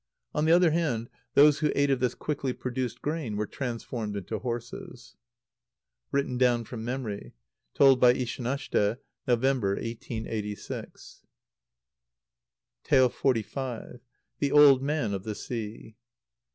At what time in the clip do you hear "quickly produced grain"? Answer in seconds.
2.15-3.35